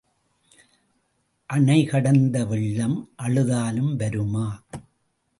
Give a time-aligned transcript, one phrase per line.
[1.49, 4.63] அணை கடந்த வெள்ளம் அழுதாலும் வருமா?